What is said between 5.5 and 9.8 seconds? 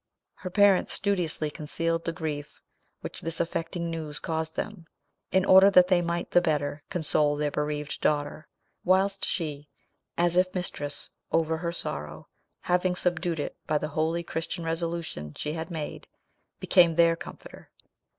that they might the better console their bereaved daughter; whilst she,